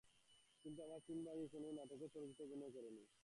কিন্তু 0.65 0.79
আমরা 0.85 0.99
তিন 1.07 1.17
ভাই 1.25 1.37
একসঙ্গে 1.37 1.63
কোনো 1.63 1.77
নাটকে 1.77 1.95
কিংবা 1.95 2.13
চলচ্চিত্রে 2.13 2.45
অভিনয় 2.47 2.71
করিনি। 2.75 3.03